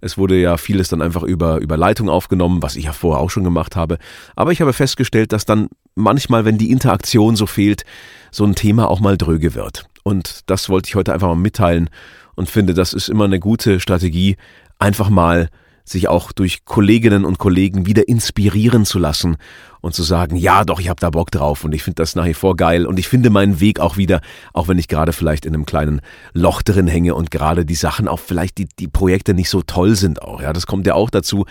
Es 0.01 0.19
wurde 0.19 0.39
ja 0.39 0.57
vieles 0.57 0.89
dann 0.89 1.01
einfach 1.01 1.23
über, 1.23 1.59
über 1.59 1.77
Leitung 1.77 2.09
aufgenommen, 2.09 2.63
was 2.63 2.77
ich 2.77 2.85
ja 2.85 2.93
vorher 2.93 3.23
auch 3.23 3.31
schon 3.31 3.45
gemacht 3.45 3.77
habe. 3.77 3.99
Aber 4.37 4.53
ich 4.53 4.61
habe 4.61 4.73
festgestellt, 4.73 5.33
dass 5.33 5.47
dann 5.47 5.69
manchmal, 5.95 6.45
wenn 6.45 6.59
die 6.59 6.71
Interaktion 6.71 7.37
so 7.37 7.47
fehlt, 7.47 7.85
so 8.31 8.45
ein 8.45 8.55
Thema 8.55 8.89
auch 8.89 9.01
mal 9.01 9.17
dröge 9.17 9.55
wird. 9.55 9.87
Und 10.03 10.41
das 10.47 10.69
wollte 10.69 10.89
ich 10.89 10.97
heute 10.97 11.13
einfach 11.15 11.29
mal 11.29 11.37
mitteilen 11.37 11.89
und 12.35 12.51
finde, 12.51 12.75
das 12.75 12.93
ist 12.93 13.09
immer 13.09 13.25
eine 13.25 13.41
gute 13.41 13.81
Strategie, 13.81 14.37
einfach 14.79 15.09
mal 15.09 15.49
sich 15.85 16.09
auch 16.09 16.33
durch 16.33 16.65
Kolleginnen 16.65 17.25
und 17.25 17.39
Kollegen 17.39 17.87
wieder 17.87 18.09
inspirieren 18.09 18.85
zu 18.85 18.99
lassen 18.99 19.37
und 19.83 19.95
zu 19.95 20.05
sagen, 20.05 20.37
ja 20.37 20.65
doch, 20.65 20.81
ich 20.81 20.89
habe 20.89 21.01
da 21.01 21.11
Bock 21.11 21.31
drauf 21.31 21.65
und 21.65 21.75
ich 21.75 21.83
finde 21.83 21.97
das 21.97 22.15
nach 22.15 22.25
wie 22.25 22.35
vor 22.35 22.57
geil 22.57 22.87
und 22.87 22.99
ich 22.99 23.09
finde 23.09 23.31
meinen 23.31 23.61
Weg 23.61 23.81
auch 23.81 23.97
wieder, 23.97 24.21
auch 24.53 24.69
wenn 24.69 24.79
ich 24.79 24.87
gerade 24.87 25.13
vielleicht 25.13 25.45
in 25.45 25.55
einem 25.55 25.67
kleinen 25.67 26.01
Loch 26.33 26.63
drin 26.63 26.87
hänge 26.87 27.15
und 27.15 27.31
gerade 27.31 27.67
die 27.67 27.75
Sachen 27.75 28.07
auch 28.07 28.21
vielleicht 28.21 28.59
die, 28.59 28.69
die 28.79 28.87
Projekte 28.87 29.35
nicht 29.35 29.51
so 29.51 29.61
toll 29.61 29.97
sind 29.97 30.23
auch. 30.23 30.41
Ja, 30.41 30.53
das 30.53 30.67
kommt 30.67 30.87
ja 30.87 30.95
auch 30.95 31.11
dazu. 31.11 31.47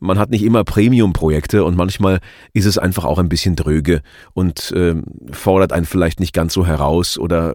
Man 0.00 0.18
hat 0.18 0.30
nicht 0.30 0.42
immer 0.42 0.64
Premium-Projekte 0.64 1.62
und 1.62 1.76
manchmal 1.76 2.20
ist 2.54 2.64
es 2.64 2.78
einfach 2.78 3.04
auch 3.04 3.18
ein 3.18 3.28
bisschen 3.28 3.54
dröge 3.54 4.00
und 4.32 4.72
äh, 4.72 4.94
fordert 5.30 5.72
einen 5.72 5.86
vielleicht 5.86 6.20
nicht 6.20 6.32
ganz 6.32 6.54
so 6.54 6.66
heraus 6.66 7.18
oder 7.18 7.54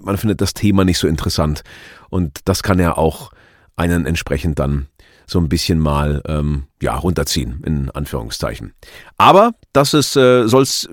man 0.00 0.16
findet 0.16 0.40
das 0.40 0.54
Thema 0.54 0.84
nicht 0.84 0.98
so 0.98 1.08
interessant. 1.08 1.62
Und 2.10 2.38
das 2.44 2.62
kann 2.62 2.78
ja 2.78 2.96
auch 2.96 3.32
einen 3.74 4.06
entsprechend 4.06 4.60
dann 4.60 4.86
so 5.26 5.38
ein 5.38 5.48
bisschen 5.48 5.78
mal 5.78 6.22
ähm, 6.26 6.64
ja 6.82 6.94
runterziehen 6.96 7.62
in 7.64 7.90
Anführungszeichen. 7.90 8.72
Aber 9.16 9.52
das 9.72 9.94
ist 9.94 10.16
äh, 10.16 10.46
soll's 10.46 10.88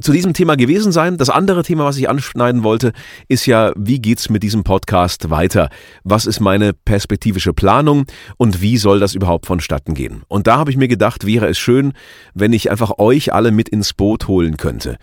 zu 0.00 0.12
diesem 0.12 0.34
Thema 0.34 0.56
gewesen 0.56 0.92
sein. 0.92 1.16
Das 1.16 1.30
andere 1.30 1.62
Thema, 1.62 1.84
was 1.84 1.96
ich 1.96 2.08
anschneiden 2.08 2.62
wollte, 2.62 2.92
ist 3.28 3.46
ja, 3.46 3.72
wie 3.76 4.00
geht's 4.00 4.28
mit 4.28 4.42
diesem 4.42 4.64
Podcast 4.64 5.30
weiter? 5.30 5.70
Was 6.04 6.26
ist 6.26 6.40
meine 6.40 6.72
perspektivische 6.72 7.52
Planung 7.52 8.04
und 8.36 8.60
wie 8.60 8.76
soll 8.76 9.00
das 9.00 9.14
überhaupt 9.14 9.46
vonstatten 9.46 9.94
gehen? 9.94 10.22
Und 10.28 10.46
da 10.46 10.58
habe 10.58 10.70
ich 10.70 10.76
mir 10.76 10.88
gedacht, 10.88 11.26
wäre 11.26 11.48
es 11.48 11.58
schön, 11.58 11.92
wenn 12.34 12.52
ich 12.52 12.70
einfach 12.70 12.98
euch 12.98 13.32
alle 13.32 13.52
mit 13.52 13.68
ins 13.68 13.94
Boot 13.94 14.28
holen 14.28 14.56
könnte. 14.56 14.96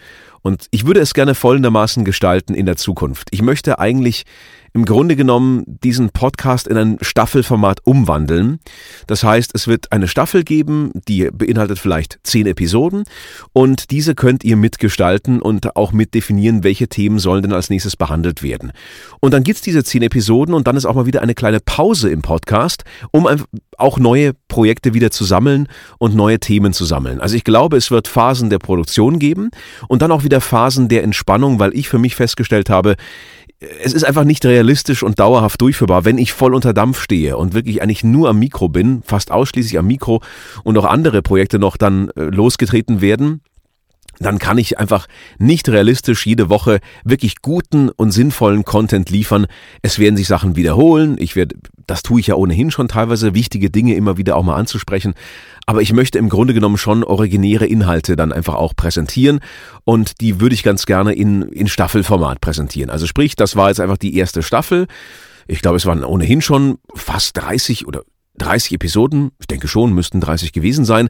Und 0.44 0.68
ich 0.72 0.86
würde 0.86 1.00
es 1.00 1.14
gerne 1.14 1.36
folgendermaßen 1.36 2.06
gestalten 2.06 2.54
in 2.54 2.66
der 2.66 2.76
Zukunft. 2.76 3.30
Ich 3.32 3.42
möchte 3.42 3.80
eigentlich 3.80 4.26
im 4.74 4.86
Grunde 4.86 5.16
genommen 5.16 5.64
diesen 5.68 6.10
Podcast 6.10 6.68
in 6.68 6.78
ein 6.78 6.98
Staffelformat 7.02 7.82
umwandeln. 7.84 8.60
Das 9.06 9.24
heißt, 9.24 9.52
es 9.54 9.68
wird 9.68 9.92
eine 9.92 10.08
Staffel 10.08 10.44
geben, 10.44 10.92
die 11.08 11.30
beinhaltet 11.32 11.78
vielleicht 11.78 12.20
zehn 12.24 12.48
Episoden 12.48 13.04
und 13.54 13.92
diese 13.92 14.16
könnt 14.16 14.44
ihr 14.44 14.58
mitgestalten 14.58 15.42
und 15.42 15.76
auch 15.76 15.92
mitdefinieren, 15.92 16.64
welche 16.64 16.88
Themen 16.88 17.20
sollen 17.20 17.44
denn 17.44 17.54
als 17.54 17.70
nächstes 17.70 17.96
behandelt 17.96 18.42
werden. 18.42 18.72
Und 19.20 19.34
dann 19.34 19.44
gibt's 19.44 19.62
diese 19.62 19.84
zehn 19.84 20.02
Episoden 20.02 20.56
und 20.56 20.68
dann 20.68 20.76
ist 20.76 20.86
auch 20.86 20.96
mal 20.96 21.06
wieder 21.06 21.22
eine 21.22 21.36
kleine 21.36 21.60
Pause 21.60 22.10
im 22.10 22.24
Podcast, 22.24 22.84
um 23.12 23.28
auch 23.78 24.00
neue 24.00 24.34
Projekte 24.48 24.94
wieder 24.94 25.12
zu 25.12 25.24
sammeln 25.24 25.68
und 26.00 26.16
neue 26.16 26.40
Themen 26.40 26.74
zu 26.74 26.86
sammeln. 26.86 27.20
Also 27.22 27.36
ich 27.36 27.44
glaube, 27.44 27.78
es 27.78 27.92
wird 27.92 28.08
Phasen 28.08 28.50
der 28.50 28.60
Produktion 28.60 29.20
geben 29.20 29.52
und 29.88 30.02
dann 30.02 30.12
auch 30.12 30.24
wieder 30.24 30.33
Phasen 30.42 30.88
der 30.88 31.04
Entspannung, 31.04 31.60
weil 31.60 31.76
ich 31.76 31.90
für 31.90 32.00
mich 32.00 32.16
festgestellt 32.16 32.70
habe, 32.70 32.96
es 33.82 33.94
ist 33.94 34.04
einfach 34.04 34.24
nicht 34.24 34.46
realistisch 34.46 35.04
und 35.04 35.20
dauerhaft 35.20 35.62
durchführbar, 35.62 36.06
wenn 36.06 36.18
ich 36.18 36.34
voll 36.34 36.54
unter 36.54 36.74
Dampf 36.74 37.02
stehe 37.02 37.38
und 37.38 37.54
wirklich 37.54 37.82
eigentlich 37.82 38.04
nur 38.04 38.30
am 38.30 38.40
Mikro 38.40 38.70
bin, 38.70 39.02
fast 39.04 39.32
ausschließlich 39.32 39.78
am 39.78 39.88
Mikro 39.88 40.22
und 40.64 40.78
auch 40.78 40.86
andere 40.86 41.22
Projekte 41.22 41.60
noch 41.60 41.78
dann 41.78 42.10
äh, 42.10 42.24
losgetreten 42.24 43.02
werden 43.02 43.42
dann 44.24 44.40
kann 44.40 44.58
ich 44.58 44.80
einfach 44.80 45.08
nicht 45.38 45.70
realistisch 45.70 46.26
jede 46.26 46.50
Woche 46.50 46.80
wirklich 47.04 47.42
guten 47.42 47.90
und 47.90 48.12
sinnvollen 48.12 48.64
Content 48.66 49.10
liefern. 49.10 49.48
Es 49.82 50.00
werden 50.00 50.18
sich 50.18 50.28
Sachen 50.28 50.56
wiederholen. 50.56 51.16
Ich 51.20 51.36
werde, 51.36 51.56
das 51.88 52.04
tue 52.04 52.20
ich 52.20 52.28
ja 52.28 52.36
ohnehin 52.36 52.72
schon 52.72 52.88
teilweise, 52.88 53.34
wichtige 53.34 53.70
Dinge 53.70 53.96
immer 53.96 54.18
wieder 54.18 54.36
auch 54.36 54.44
mal 54.44 54.56
anzusprechen. 54.56 55.14
Aber 55.66 55.82
ich 55.82 55.94
möchte 55.94 56.18
im 56.18 56.30
Grunde 56.30 56.54
genommen 56.54 56.78
schon 56.78 57.04
originäre 57.04 57.66
Inhalte 57.66 58.16
dann 58.16 58.32
einfach 58.32 58.56
auch 58.56 58.76
präsentieren 58.76 59.40
und 59.86 60.20
die 60.22 60.42
würde 60.42 60.56
ich 60.56 60.64
ganz 60.64 60.86
gerne 60.86 61.14
in, 61.14 61.44
in 61.44 61.68
Staffelformat 61.68 62.42
präsentieren. 62.42 62.90
Also 62.90 63.08
sprich, 63.08 63.36
das 63.36 63.56
war 63.56 63.70
jetzt 63.70 63.80
einfach 63.80 63.98
die 63.98 64.18
erste 64.18 64.44
Staffel. 64.44 64.88
Ich 65.48 65.62
glaube, 65.62 65.78
es 65.78 65.86
waren 65.86 66.04
ohnehin 66.04 66.42
schon 66.42 66.80
fast 66.96 67.38
30 67.38 67.88
oder 67.88 68.04
30 68.38 68.74
Episoden, 68.74 69.32
ich 69.40 69.48
denke 69.48 69.68
schon, 69.68 69.94
müssten 69.94 70.20
30 70.20 70.54
gewesen 70.54 70.86
sein. 70.86 71.10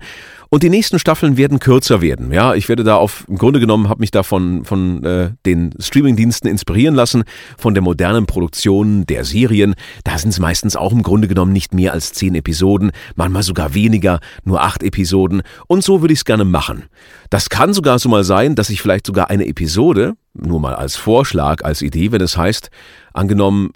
Und 0.50 0.62
die 0.62 0.70
nächsten 0.70 1.00
Staffeln 1.00 1.38
werden 1.38 1.60
kürzer 1.60 2.01
werden. 2.01 2.32
Ja, 2.32 2.53
ich 2.53 2.70
werde 2.70 2.84
da 2.84 2.96
auf, 2.98 3.25
im 3.27 3.38
Grunde 3.38 3.60
genommen, 3.60 3.89
habe 3.89 4.01
mich 4.01 4.12
da 4.12 4.24
von, 4.24 4.65
von 4.65 5.03
äh, 5.03 5.32
den 5.46 5.74
Streamingdiensten 5.80 6.50
inspirieren 6.50 6.94
lassen, 6.94 7.24
von 7.58 7.74
der 7.74 7.82
modernen 7.82 8.25
Produktion 8.25 9.06
der 9.08 9.24
Serien. 9.24 9.74
Da 10.03 10.18
sind 10.18 10.30
es 10.30 10.39
meistens 10.39 10.75
auch 10.75 10.92
im 10.92 11.01
Grunde 11.01 11.27
genommen 11.27 11.53
nicht 11.53 11.74
mehr 11.74 11.94
als 11.94 12.13
10 12.13 12.36
Episoden, 12.36 12.92
manchmal 13.15 13.44
sogar 13.44 13.74
weniger, 13.74 14.20
nur 14.44 14.62
8 14.62 14.84
Episoden. 14.84 15.42
Und 15.68 15.84
so 15.84 16.01
würde 16.01 16.13
ich 16.13 16.20
es 16.20 16.25
gerne 16.25 16.46
machen. 16.46 16.84
Das 17.30 17.50
kann 17.50 17.74
sogar 17.74 17.98
so 17.98 18.10
mal 18.10 18.24
sein, 18.24 18.56
dass 18.56 18.70
ich 18.70 18.82
vielleicht 18.82 19.08
sogar 19.08 19.30
eine 19.30 19.48
Episode, 19.48 20.13
nur 20.34 20.60
mal 20.60 20.75
als 20.75 20.98
Vorschlag, 20.98 21.63
als 21.63 21.82
Idee, 21.82 22.12
wenn 22.12 22.22
es 22.22 22.38
heißt, 22.38 22.70
angenommen, 23.13 23.72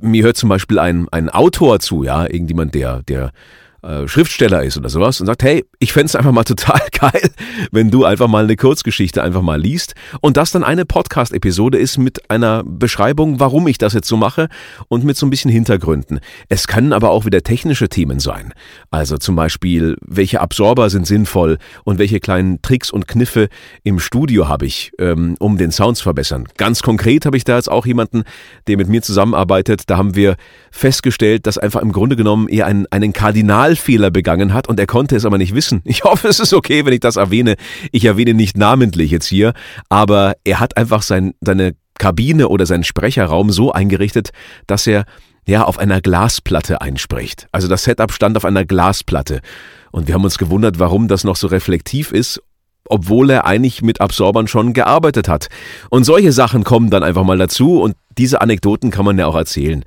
mir 0.00 0.24
hört 0.24 0.36
zum 0.36 0.48
Beispiel 0.48 0.78
ein, 0.78 1.08
ein 1.10 1.28
Autor 1.30 1.78
zu, 1.80 2.04
ja, 2.04 2.24
irgendjemand, 2.24 2.74
der, 2.74 3.02
der 3.02 3.32
äh, 3.82 4.06
Schriftsteller 4.06 4.62
ist 4.62 4.76
oder 4.76 4.88
sowas 4.88 5.20
und 5.20 5.26
sagt, 5.26 5.42
hey, 5.42 5.64
ich 5.78 5.92
fände 5.92 6.16
einfach 6.16 6.32
mal 6.32 6.44
total 6.52 6.80
geil, 6.92 7.30
wenn 7.70 7.90
du 7.90 8.04
einfach 8.04 8.28
mal 8.28 8.44
eine 8.44 8.56
Kurzgeschichte 8.56 9.22
einfach 9.22 9.42
mal 9.42 9.60
liest 9.60 9.94
und 10.20 10.36
das 10.36 10.52
dann 10.52 10.64
eine 10.64 10.84
Podcast-Episode 10.84 11.78
ist 11.78 11.98
mit 11.98 12.30
einer 12.30 12.62
Beschreibung, 12.64 13.40
warum 13.40 13.66
ich 13.66 13.78
das 13.78 13.92
jetzt 13.92 14.08
so 14.08 14.16
mache 14.16 14.48
und 14.88 15.04
mit 15.04 15.16
so 15.16 15.26
ein 15.26 15.30
bisschen 15.30 15.50
Hintergründen. 15.50 16.20
Es 16.48 16.66
können 16.66 16.92
aber 16.92 17.10
auch 17.10 17.24
wieder 17.24 17.42
technische 17.42 17.88
Themen 17.88 18.20
sein. 18.20 18.52
Also 18.90 19.18
zum 19.18 19.36
Beispiel, 19.36 19.96
welche 20.00 20.40
Absorber 20.40 20.90
sind 20.90 21.06
sinnvoll 21.06 21.58
und 21.84 21.98
welche 21.98 22.20
kleinen 22.20 22.62
Tricks 22.62 22.90
und 22.90 23.08
Kniffe 23.08 23.48
im 23.82 23.98
Studio 23.98 24.48
habe 24.48 24.66
ich, 24.66 24.92
ähm, 24.98 25.36
um 25.38 25.58
den 25.58 25.72
Sound 25.72 25.96
zu 25.96 26.04
verbessern. 26.04 26.46
Ganz 26.56 26.82
konkret 26.82 27.26
habe 27.26 27.36
ich 27.36 27.44
da 27.44 27.56
jetzt 27.56 27.70
auch 27.70 27.86
jemanden, 27.86 28.22
der 28.66 28.76
mit 28.76 28.88
mir 28.88 29.02
zusammenarbeitet. 29.02 29.82
Da 29.86 29.96
haben 29.96 30.14
wir 30.14 30.36
festgestellt, 30.70 31.46
dass 31.46 31.58
einfach 31.58 31.82
im 31.82 31.92
Grunde 31.92 32.16
genommen 32.16 32.48
eher 32.48 32.66
ein, 32.66 32.86
einen 32.90 33.12
Kardinal 33.12 33.71
Signalfehler 33.72 34.10
begangen 34.10 34.52
hat 34.52 34.68
und 34.68 34.78
er 34.78 34.86
konnte 34.86 35.16
es 35.16 35.24
aber 35.24 35.38
nicht 35.38 35.54
wissen. 35.54 35.82
Ich 35.84 36.04
hoffe, 36.04 36.28
es 36.28 36.40
ist 36.40 36.52
okay, 36.52 36.84
wenn 36.84 36.92
ich 36.92 37.00
das 37.00 37.16
erwähne. 37.16 37.56
Ich 37.90 38.04
erwähne 38.04 38.34
nicht 38.34 38.56
namentlich 38.56 39.10
jetzt 39.10 39.26
hier, 39.26 39.52
aber 39.88 40.34
er 40.44 40.60
hat 40.60 40.76
einfach 40.76 41.02
sein, 41.02 41.34
seine 41.40 41.74
Kabine 41.98 42.48
oder 42.48 42.66
seinen 42.66 42.84
Sprecherraum 42.84 43.50
so 43.50 43.72
eingerichtet, 43.72 44.30
dass 44.66 44.86
er 44.86 45.04
ja 45.46 45.64
auf 45.64 45.78
einer 45.78 46.00
Glasplatte 46.00 46.80
einspricht. 46.80 47.46
Also 47.52 47.68
das 47.68 47.84
Setup 47.84 48.12
stand 48.12 48.36
auf 48.36 48.44
einer 48.44 48.64
Glasplatte. 48.64 49.40
Und 49.90 50.06
wir 50.08 50.14
haben 50.14 50.24
uns 50.24 50.38
gewundert, 50.38 50.78
warum 50.78 51.08
das 51.08 51.24
noch 51.24 51.36
so 51.36 51.48
reflektiv 51.48 52.12
ist, 52.12 52.40
obwohl 52.88 53.30
er 53.30 53.44
eigentlich 53.44 53.82
mit 53.82 54.00
Absorbern 54.00 54.48
schon 54.48 54.72
gearbeitet 54.72 55.28
hat. 55.28 55.48
Und 55.90 56.04
solche 56.04 56.32
Sachen 56.32 56.64
kommen 56.64 56.90
dann 56.90 57.02
einfach 57.02 57.24
mal 57.24 57.38
dazu 57.38 57.80
und 57.82 57.94
diese 58.16 58.40
Anekdoten 58.40 58.90
kann 58.90 59.04
man 59.04 59.18
ja 59.18 59.26
auch 59.26 59.36
erzählen. 59.36 59.84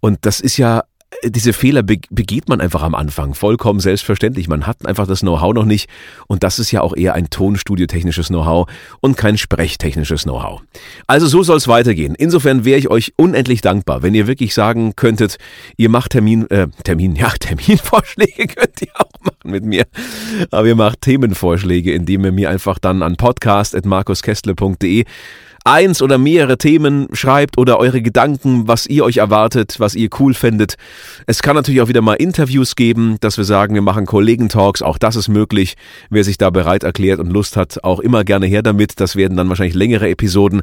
Und 0.00 0.18
das 0.22 0.40
ist 0.40 0.56
ja 0.56 0.84
diese 1.24 1.52
Fehler 1.52 1.82
begeht 1.82 2.48
man 2.48 2.60
einfach 2.60 2.82
am 2.82 2.94
Anfang, 2.94 3.34
vollkommen 3.34 3.80
selbstverständlich. 3.80 4.48
Man 4.48 4.66
hat 4.66 4.84
einfach 4.86 5.06
das 5.06 5.20
Know-how 5.20 5.54
noch 5.54 5.64
nicht 5.64 5.88
und 6.26 6.42
das 6.42 6.58
ist 6.58 6.70
ja 6.70 6.80
auch 6.80 6.96
eher 6.96 7.14
ein 7.14 7.30
Tonstudio-technisches 7.30 8.28
Know-how 8.28 8.68
und 9.00 9.16
kein 9.16 9.38
Sprechtechnisches 9.38 10.24
Know-how. 10.24 10.62
Also 11.06 11.26
so 11.26 11.42
soll 11.42 11.56
es 11.56 11.68
weitergehen. 11.68 12.14
Insofern 12.14 12.64
wäre 12.64 12.78
ich 12.78 12.88
euch 12.88 13.12
unendlich 13.16 13.60
dankbar, 13.60 14.02
wenn 14.02 14.14
ihr 14.14 14.26
wirklich 14.26 14.54
sagen 14.54 14.96
könntet, 14.96 15.38
ihr 15.76 15.88
macht 15.88 16.12
Termin, 16.12 16.48
äh, 16.50 16.68
Termin, 16.84 17.16
ja, 17.16 17.30
Terminvorschläge 17.40 18.46
könnt 18.46 18.82
ihr 18.82 18.92
auch 18.94 19.20
machen 19.20 19.50
mit 19.50 19.64
mir, 19.64 19.86
aber 20.50 20.66
ihr 20.66 20.76
macht 20.76 21.02
Themenvorschläge, 21.02 21.92
indem 21.92 22.24
ihr 22.24 22.32
mir 22.32 22.50
einfach 22.50 22.78
dann 22.78 23.02
an 23.02 23.16
podcast.markuskestle.de 23.16 25.04
eins 25.64 26.02
oder 26.02 26.18
mehrere 26.18 26.58
Themen 26.58 27.08
schreibt 27.12 27.56
oder 27.56 27.78
eure 27.78 28.02
Gedanken, 28.02 28.68
was 28.68 28.86
ihr 28.86 29.02
euch 29.02 29.16
erwartet, 29.16 29.76
was 29.78 29.94
ihr 29.94 30.10
cool 30.20 30.34
findet. 30.34 30.74
Es 31.26 31.40
kann 31.40 31.56
natürlich 31.56 31.80
auch 31.80 31.88
wieder 31.88 32.02
mal 32.02 32.14
Interviews 32.14 32.76
geben, 32.76 33.16
dass 33.20 33.38
wir 33.38 33.44
sagen, 33.44 33.74
wir 33.74 33.82
machen 33.82 34.04
Kollegentalks, 34.04 34.82
auch 34.82 34.98
das 34.98 35.16
ist 35.16 35.28
möglich. 35.28 35.76
Wer 36.10 36.22
sich 36.22 36.36
da 36.36 36.50
bereit 36.50 36.84
erklärt 36.84 37.18
und 37.18 37.32
Lust 37.32 37.56
hat, 37.56 37.82
auch 37.82 38.00
immer 38.00 38.24
gerne 38.24 38.46
her 38.46 38.62
damit. 38.62 39.00
Das 39.00 39.16
werden 39.16 39.38
dann 39.38 39.48
wahrscheinlich 39.48 39.74
längere 39.74 40.10
Episoden. 40.10 40.60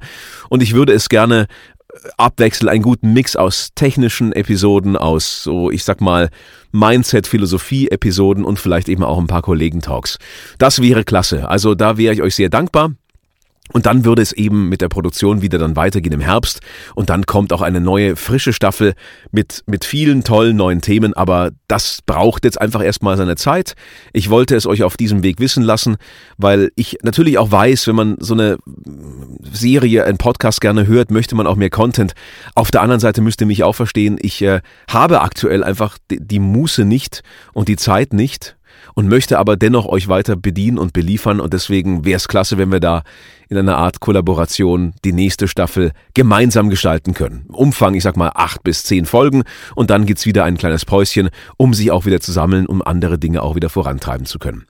Und 0.50 0.62
ich 0.62 0.76
würde 0.76 0.94
es 0.94 1.10
gerne 1.10 1.48
abwechseln, 2.18 2.70
einen 2.70 2.84
guten 2.84 3.12
Mix 3.12 3.36
aus 3.36 3.70
technischen 3.76 4.32
Episoden, 4.34 4.96
aus 4.96 5.44
so, 5.44 5.72
ich 5.72 5.84
sag 5.84 6.00
mal, 6.00 6.30
Mindset, 6.72 7.28
Philosophie 7.28 7.90
Episoden 7.90 8.46
und 8.46 8.60
vielleicht 8.60 8.88
eben 8.88 9.04
auch 9.04 9.20
ein 9.20 9.28
paar 9.28 9.42
Kollegentalks. 9.42 10.20
Das 10.58 10.82
wäre 10.82 11.04
klasse. 11.04 11.50
Also 11.50 11.76
da 11.76 11.98
wäre 11.98 12.14
ich 12.14 12.22
euch 12.22 12.36
sehr 12.36 12.50
dankbar. 12.50 12.92
Und 13.74 13.86
dann 13.86 14.06
würde 14.06 14.22
es 14.22 14.32
eben 14.34 14.70
mit 14.70 14.82
der 14.82 14.90
Produktion 14.90 15.42
wieder 15.42 15.58
dann 15.58 15.76
weitergehen 15.76 16.14
im 16.14 16.22
Herbst. 16.22 16.62
Und 16.96 17.10
dann 17.10 17.26
kommt 17.26 17.54
auch 17.54 17.62
eine 17.62 17.82
neue, 17.82 18.16
frische 18.16 18.54
Staffel 18.54 18.94
mit, 19.32 19.64
mit 19.66 19.86
vielen 19.86 20.24
tollen 20.24 20.56
neuen 20.58 20.82
Themen. 20.82 21.14
Aber 21.14 21.52
das 21.68 22.00
braucht 22.06 22.46
jetzt 22.46 22.60
einfach 22.60 22.84
erstmal 22.84 23.18
seine 23.18 23.36
Zeit. 23.36 23.76
Ich 24.14 24.30
wollte 24.30 24.56
es 24.56 24.66
euch 24.66 24.84
auf 24.84 24.98
diesem 24.98 25.24
Weg 25.24 25.40
wissen 25.40 25.64
lassen, 25.64 25.98
weil 26.38 26.72
ich 26.76 26.98
natürlich 27.04 27.38
auch 27.38 27.52
weiß, 27.52 27.88
wenn 27.88 27.96
man 27.96 28.18
so 28.20 28.34
eine 28.34 28.58
Serie, 29.52 30.06
einen 30.06 30.18
Podcast 30.18 30.62
gerne 30.62 30.88
hört, 30.88 31.12
möchte 31.12 31.36
man 31.36 31.48
auch 31.48 31.56
mehr 31.56 31.70
Content. 31.70 32.14
Auf 32.56 32.72
der 32.72 32.82
anderen 32.82 33.00
Seite 33.00 33.22
müsst 33.22 33.42
ihr 33.42 33.48
mich 33.48 33.64
auch 33.64 33.76
verstehen, 33.76 34.18
ich 34.22 34.42
äh, 34.42 34.62
habe 34.90 35.22
aktuell 35.22 35.64
einfach 35.64 35.98
die, 36.10 36.20
die 36.20 36.40
Muße 36.40 36.86
nicht 36.86 37.24
und 37.54 37.68
die 37.68 37.78
Zeit 37.78 38.14
nicht 38.14 38.56
und 38.94 39.08
möchte 39.08 39.40
aber 39.40 39.58
dennoch 39.58 39.86
euch 39.86 40.08
weiter 40.08 40.36
bedienen 40.36 40.78
und 40.78 40.94
beliefern 40.94 41.40
und 41.40 41.54
deswegen 41.54 42.06
wäre 42.06 42.18
es 42.18 42.28
klasse, 42.28 42.58
wenn 42.58 42.72
wir 42.72 42.80
da 42.80 43.04
in 43.50 43.58
einer 43.58 43.78
Art 43.78 44.00
Kollaboration 44.00 44.94
die 45.04 45.14
nächste 45.14 45.48
Staffel 45.48 45.92
gemeinsam 46.14 46.70
gestalten 46.70 47.14
können. 47.14 47.46
Umfang, 47.50 47.96
ich 47.96 48.04
sag 48.04 48.16
mal, 48.16 48.32
acht 48.34 48.64
bis 48.64 48.84
zehn 48.84 49.06
Folgen 49.06 49.44
und 49.76 49.90
dann 49.90 50.06
gibt's 50.06 50.26
wieder 50.26 50.46
ein 50.46 50.58
kleines 50.58 50.86
Päuschen, 50.86 51.30
um 51.58 51.74
sich 51.74 51.92
auch 51.92 52.06
wieder 52.06 52.22
zu 52.22 52.32
sammeln, 52.32 52.66
um 52.66 52.82
andere 52.82 53.20
Dinge 53.20 53.44
auch 53.44 53.56
wieder 53.56 53.70
vorantreiben 53.70 54.26
zu 54.26 54.40
können. 54.40 54.66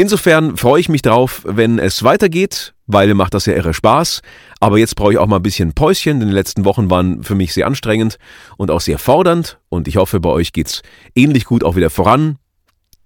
Insofern 0.00 0.56
freue 0.56 0.80
ich 0.80 0.88
mich 0.88 1.02
drauf, 1.02 1.42
wenn 1.44 1.80
es 1.80 2.04
weitergeht, 2.04 2.72
weil 2.86 3.08
mir 3.08 3.16
macht 3.16 3.34
das 3.34 3.46
ja 3.46 3.54
irre 3.54 3.74
Spaß. 3.74 4.22
Aber 4.60 4.78
jetzt 4.78 4.94
brauche 4.94 5.12
ich 5.12 5.18
auch 5.18 5.26
mal 5.26 5.36
ein 5.36 5.42
bisschen 5.42 5.72
Päuschen, 5.72 6.20
denn 6.20 6.28
die 6.28 6.34
letzten 6.34 6.64
Wochen 6.64 6.88
waren 6.88 7.24
für 7.24 7.34
mich 7.34 7.52
sehr 7.52 7.66
anstrengend 7.66 8.16
und 8.56 8.70
auch 8.70 8.80
sehr 8.80 9.00
fordernd. 9.00 9.58
Und 9.68 9.88
ich 9.88 9.96
hoffe, 9.96 10.20
bei 10.20 10.28
euch 10.28 10.52
geht's 10.52 10.82
ähnlich 11.16 11.46
gut 11.46 11.64
auch 11.64 11.74
wieder 11.74 11.90
voran. 11.90 12.38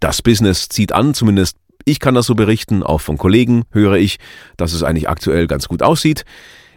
Das 0.03 0.21
Business 0.21 0.69
zieht 0.69 0.91
an, 0.91 1.15
zumindest 1.15 1.59
ich 1.85 2.01
kann 2.01 2.17
das 2.17 2.27
so 2.27 2.35
berichten, 2.35 2.83
auch 2.83 3.01
von 3.01 3.19
Kollegen 3.19 3.63
höre 3.71 3.95
ich, 3.95 4.19
dass 4.57 4.73
es 4.73 4.83
eigentlich 4.83 5.09
aktuell 5.09 5.47
ganz 5.47 5.69
gut 5.69 5.81
aussieht. 5.81 6.25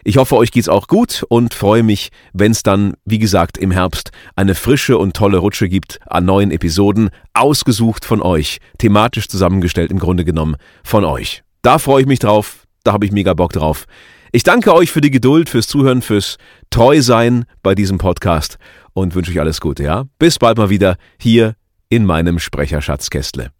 Ich 0.04 0.16
hoffe, 0.16 0.36
euch 0.36 0.52
geht's 0.52 0.68
auch 0.68 0.86
gut 0.86 1.24
und 1.28 1.52
freue 1.52 1.82
mich, 1.82 2.10
wenn 2.32 2.52
es 2.52 2.62
dann, 2.62 2.94
wie 3.04 3.18
gesagt, 3.18 3.58
im 3.58 3.72
Herbst 3.72 4.12
eine 4.36 4.54
frische 4.54 4.96
und 4.96 5.16
tolle 5.16 5.38
Rutsche 5.38 5.68
gibt 5.68 5.98
an 6.06 6.24
neuen 6.24 6.52
Episoden, 6.52 7.10
ausgesucht 7.34 8.04
von 8.04 8.22
euch, 8.22 8.58
thematisch 8.78 9.26
zusammengestellt 9.26 9.90
im 9.90 9.98
Grunde 9.98 10.24
genommen 10.24 10.54
von 10.84 11.04
euch. 11.04 11.42
Da 11.62 11.80
freue 11.80 12.02
ich 12.02 12.06
mich 12.06 12.20
drauf, 12.20 12.62
da 12.84 12.92
habe 12.92 13.06
ich 13.06 13.10
mega 13.10 13.34
Bock 13.34 13.52
drauf. 13.52 13.86
Ich 14.30 14.44
danke 14.44 14.72
euch 14.72 14.92
für 14.92 15.00
die 15.00 15.10
Geduld, 15.10 15.48
fürs 15.48 15.66
Zuhören, 15.66 16.00
fürs 16.00 16.36
Treusein 16.70 17.44
bei 17.64 17.74
diesem 17.74 17.98
Podcast 17.98 18.58
und 18.92 19.16
wünsche 19.16 19.32
euch 19.32 19.40
alles 19.40 19.60
Gute, 19.60 19.82
ja? 19.82 20.04
Bis 20.20 20.38
bald 20.38 20.58
mal 20.58 20.70
wieder 20.70 20.96
hier 21.18 21.56
in 21.88 22.04
meinem 22.04 22.38
Sprecherschatzkästle. 22.38 23.50